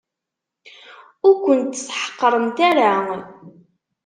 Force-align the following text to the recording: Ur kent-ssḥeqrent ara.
Ur 1.27 1.33
kent-ssḥeqrent 1.43 2.57
ara. 2.69 2.93